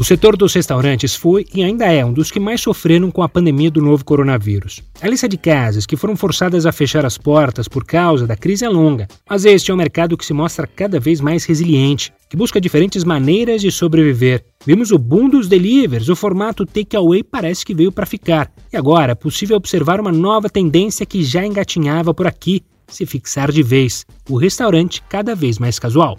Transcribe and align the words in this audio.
O 0.00 0.04
setor 0.04 0.34
dos 0.34 0.54
restaurantes 0.54 1.14
foi 1.14 1.44
e 1.54 1.62
ainda 1.62 1.84
é 1.84 2.02
um 2.02 2.10
dos 2.10 2.30
que 2.30 2.40
mais 2.40 2.62
sofreram 2.62 3.10
com 3.10 3.22
a 3.22 3.28
pandemia 3.28 3.70
do 3.70 3.82
novo 3.82 4.02
coronavírus. 4.02 4.80
A 4.98 5.06
lista 5.06 5.28
de 5.28 5.36
casas 5.36 5.84
que 5.84 5.94
foram 5.94 6.16
forçadas 6.16 6.64
a 6.64 6.72
fechar 6.72 7.04
as 7.04 7.18
portas 7.18 7.68
por 7.68 7.84
causa 7.84 8.26
da 8.26 8.34
crise 8.34 8.64
é 8.64 8.68
longa, 8.70 9.06
mas 9.28 9.44
este 9.44 9.70
é 9.70 9.74
um 9.74 9.76
mercado 9.76 10.16
que 10.16 10.24
se 10.24 10.32
mostra 10.32 10.66
cada 10.66 10.98
vez 10.98 11.20
mais 11.20 11.44
resiliente, 11.44 12.10
que 12.30 12.36
busca 12.36 12.58
diferentes 12.58 13.04
maneiras 13.04 13.60
de 13.60 13.70
sobreviver. 13.70 14.42
Vimos 14.64 14.90
o 14.90 14.96
boom 14.96 15.28
dos 15.28 15.48
delivers, 15.48 16.08
o 16.08 16.16
formato 16.16 16.64
takeaway 16.64 17.22
parece 17.22 17.62
que 17.62 17.74
veio 17.74 17.92
para 17.92 18.06
ficar. 18.06 18.50
E 18.72 18.78
agora 18.78 19.12
é 19.12 19.14
possível 19.14 19.58
observar 19.58 20.00
uma 20.00 20.10
nova 20.10 20.48
tendência 20.48 21.04
que 21.04 21.22
já 21.22 21.44
engatinhava 21.44 22.14
por 22.14 22.26
aqui, 22.26 22.62
se 22.88 23.04
fixar 23.04 23.52
de 23.52 23.62
vez: 23.62 24.06
o 24.30 24.38
restaurante 24.38 25.02
cada 25.10 25.34
vez 25.34 25.58
mais 25.58 25.78
casual. 25.78 26.16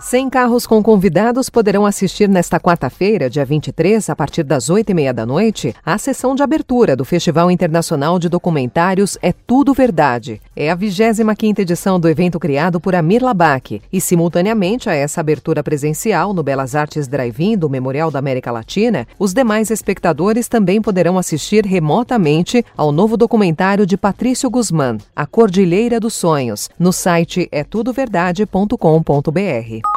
100 0.00 0.28
carros 0.28 0.66
com 0.66 0.82
convidados 0.82 1.48
poderão 1.48 1.86
assistir 1.86 2.28
nesta 2.28 2.58
quarta-feira, 2.58 3.30
dia 3.30 3.44
23, 3.44 4.10
a 4.10 4.16
partir 4.16 4.42
das 4.42 4.68
8 4.68 4.90
e 4.90 4.94
meia 4.94 5.14
da 5.14 5.24
noite, 5.24 5.72
à 5.86 5.96
sessão 5.96 6.34
de 6.34 6.42
abertura 6.42 6.96
do 6.96 7.04
Festival 7.04 7.48
Internacional 7.48 8.18
de 8.18 8.28
Documentários 8.28 9.16
É 9.22 9.32
Tudo 9.32 9.72
Verdade. 9.72 10.40
É 10.56 10.68
a 10.68 10.76
25ª 10.76 11.60
edição 11.60 12.00
do 12.00 12.08
evento 12.08 12.40
criado 12.40 12.80
por 12.80 12.94
Amir 12.94 13.22
Labak 13.22 13.80
e, 13.92 14.00
simultaneamente 14.00 14.90
a 14.90 14.94
essa 14.94 15.20
abertura 15.20 15.62
presencial 15.62 16.34
no 16.34 16.42
Belas 16.42 16.74
Artes 16.74 17.06
Drive-In 17.06 17.56
do 17.56 17.70
Memorial 17.70 18.10
da 18.10 18.18
América 18.18 18.50
Latina, 18.50 19.06
os 19.16 19.32
demais 19.32 19.70
espectadores 19.70 20.48
também 20.48 20.82
poderão 20.82 21.18
assistir 21.18 21.64
remotamente 21.64 22.64
ao 22.76 22.90
novo 22.90 23.16
documentário 23.16 23.86
de 23.86 23.96
Patrício 23.96 24.50
Guzmán, 24.50 24.98
A 25.14 25.24
Cordilheira 25.24 26.00
dos 26.00 26.14
Sonhos, 26.14 26.68
no 26.78 26.92
site 26.92 27.48
etudoverdade.com.br. 27.52 29.93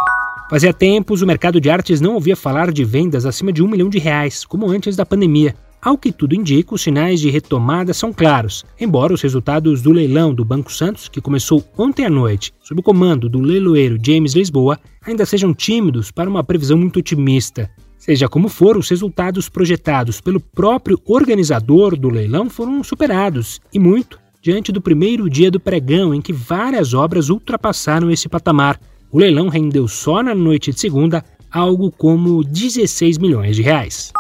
Fazia 0.50 0.72
tempos 0.72 1.22
o 1.22 1.28
mercado 1.28 1.60
de 1.60 1.70
artes 1.70 2.00
não 2.00 2.14
ouvia 2.14 2.36
falar 2.36 2.72
de 2.72 2.86
vendas 2.86 3.26
acima 3.26 3.52
de 3.52 3.62
um 3.62 3.68
milhão 3.68 3.90
de 3.90 4.00
reais, 4.00 4.46
como 4.46 4.70
antes 4.70 4.96
da 4.96 5.06
pandemia. 5.06 5.54
Ao 5.82 5.98
que 5.98 6.10
tudo 6.10 6.34
indica, 6.34 6.74
os 6.74 6.82
sinais 6.82 7.20
de 7.20 7.30
retomada 7.30 7.94
são 7.94 8.14
claros, 8.14 8.64
embora 8.80 9.14
os 9.14 9.22
resultados 9.22 9.82
do 9.82 9.92
leilão 9.92 10.34
do 10.34 10.46
Banco 10.46 10.72
Santos, 10.72 11.10
que 11.10 11.20
começou 11.20 11.62
ontem 11.78 12.06
à 12.06 12.10
noite, 12.10 12.54
sob 12.64 12.80
o 12.80 12.84
comando 12.84 13.28
do 13.28 13.42
leiloeiro 13.42 13.98
James 14.02 14.34
Lisboa, 14.34 14.80
ainda 15.06 15.26
sejam 15.26 15.54
tímidos 15.54 16.12
para 16.12 16.30
uma 16.30 16.46
previsão 16.46 16.78
muito 16.78 17.00
otimista. 17.00 17.70
Seja 17.98 18.30
como 18.30 18.48
for, 18.48 18.78
os 18.78 18.90
resultados 18.90 19.50
projetados 19.50 20.22
pelo 20.22 20.40
próprio 20.40 20.98
organizador 21.06 21.98
do 21.98 22.10
leilão 22.10 22.50
foram 22.50 22.82
superados, 22.86 23.60
e 23.74 23.80
muito, 23.80 24.18
diante 24.42 24.72
do 24.72 24.82
primeiro 24.82 25.30
dia 25.30 25.52
do 25.52 25.60
pregão 25.60 26.14
em 26.14 26.22
que 26.22 26.32
várias 26.32 26.94
obras 26.94 27.30
ultrapassaram 27.30 28.10
esse 28.10 28.30
patamar. 28.30 28.80
O 29.10 29.20
leilão 29.20 29.48
rendeu 29.48 29.88
só 29.88 30.22
na 30.22 30.36
noite 30.36 30.72
de 30.72 30.80
segunda 30.82 31.24
algo 31.50 31.90
como 31.90 32.44
16 32.44 33.18
milhões 33.18 33.56
de 33.56 33.62
reais. 33.62 34.12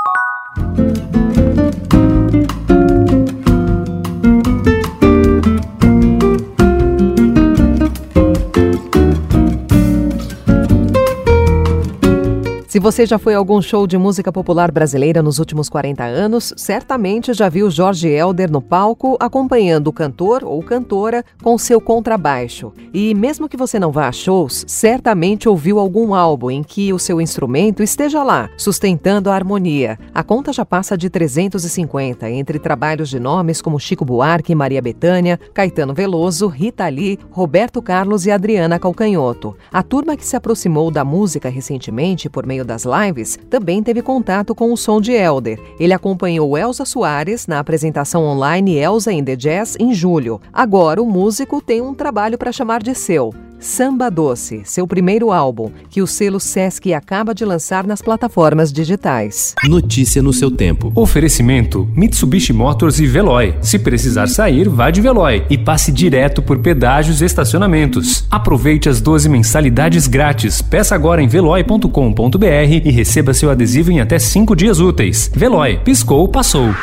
Se 12.77 12.79
você 12.79 13.07
já 13.07 13.17
foi 13.17 13.33
a 13.33 13.39
algum 13.39 13.59
show 13.59 13.87
de 13.87 13.97
música 13.97 14.31
popular 14.31 14.71
brasileira 14.71 15.23
nos 15.23 15.39
últimos 15.39 15.67
40 15.67 16.03
anos, 16.03 16.53
certamente 16.55 17.33
já 17.33 17.49
viu 17.49 17.71
Jorge 17.71 18.07
Elder 18.07 18.51
no 18.51 18.61
palco 18.61 19.17
acompanhando 19.19 19.87
o 19.87 19.91
cantor 19.91 20.43
ou 20.43 20.61
cantora 20.61 21.25
com 21.41 21.57
seu 21.57 21.81
contrabaixo. 21.81 22.71
E 22.93 23.15
mesmo 23.15 23.49
que 23.49 23.57
você 23.57 23.79
não 23.79 23.91
vá 23.91 24.07
a 24.07 24.11
shows, 24.11 24.63
certamente 24.67 25.49
ouviu 25.49 25.79
algum 25.79 26.13
álbum 26.13 26.51
em 26.51 26.61
que 26.61 26.93
o 26.93 26.99
seu 26.99 27.19
instrumento 27.19 27.81
esteja 27.81 28.21
lá, 28.21 28.47
sustentando 28.55 29.31
a 29.31 29.33
harmonia. 29.33 29.97
A 30.13 30.21
conta 30.21 30.53
já 30.53 30.63
passa 30.63 30.95
de 30.95 31.09
350 31.09 32.29
entre 32.29 32.59
trabalhos 32.59 33.09
de 33.09 33.19
nomes 33.19 33.59
como 33.59 33.79
Chico 33.79 34.05
Buarque, 34.05 34.53
Maria 34.53 34.83
Bethânia, 34.83 35.39
Caetano 35.51 35.95
Veloso, 35.95 36.45
Rita 36.47 36.87
Lee, 36.87 37.17
Roberto 37.31 37.81
Carlos 37.81 38.27
e 38.27 38.31
Adriana 38.31 38.77
Calcanhoto. 38.77 39.57
A 39.73 39.81
turma 39.81 40.15
que 40.15 40.23
se 40.23 40.35
aproximou 40.35 40.91
da 40.91 41.03
música 41.03 41.49
recentemente 41.49 42.29
por 42.29 42.45
meio 42.45 42.66
das 42.67 42.83
lives, 42.85 43.39
também 43.49 43.81
teve 43.81 44.03
contato 44.03 44.53
com 44.53 44.71
o 44.71 44.77
som 44.77 45.01
de 45.01 45.13
Elder. 45.13 45.59
Ele 45.79 45.93
acompanhou 45.93 46.55
Elza 46.55 46.85
Soares 46.85 47.47
na 47.47 47.57
apresentação 47.57 48.23
online 48.23 48.75
Elza 48.75 49.11
in 49.11 49.23
the 49.23 49.35
Jazz 49.35 49.75
em 49.79 49.93
julho. 49.93 50.39
Agora 50.53 51.01
o 51.01 51.05
músico 51.05 51.61
tem 51.61 51.81
um 51.81 51.95
trabalho 51.95 52.37
para 52.37 52.51
chamar 52.51 52.83
de 52.83 52.93
seu. 52.93 53.33
Samba 53.59 54.11
Doce, 54.11 54.61
seu 54.63 54.85
primeiro 54.85 55.31
álbum, 55.31 55.71
que 55.89 56.01
o 56.01 56.07
selo 56.07 56.39
Sesc 56.39 56.93
acaba 56.93 57.33
de 57.33 57.43
lançar 57.43 57.87
nas 57.87 58.01
plataformas 58.01 58.71
digitais. 58.71 59.55
Notícia 59.67 60.21
no 60.21 60.31
seu 60.31 60.51
tempo. 60.51 60.91
Oferecimento: 60.93 61.87
Mitsubishi 61.95 62.53
Motors 62.53 62.99
e 62.99 63.07
Veloy. 63.07 63.55
Se 63.61 63.79
precisar 63.79 64.27
sair, 64.27 64.69
vá 64.69 64.91
de 64.91 65.01
Veloy 65.01 65.43
e 65.49 65.57
passe 65.57 65.91
direto 65.91 66.41
por 66.41 66.59
pedágios 66.59 67.21
e 67.21 67.25
estacionamentos. 67.25 68.25
Aproveite 68.29 68.89
as 68.89 69.01
12 69.01 69.27
mensalidades 69.27 70.07
grátis. 70.07 70.61
Peça 70.61 70.93
agora 70.93 71.21
em 71.21 71.27
veloy.com.br 71.27 72.45
e 72.85 72.91
receba 72.91 73.33
seu 73.33 73.49
adesivo 73.49 73.91
em 73.91 73.99
até 73.99 74.19
5 74.19 74.55
dias 74.55 74.79
úteis. 74.79 75.31
Veloy, 75.33 75.79
piscou, 75.83 76.27
passou. 76.27 76.73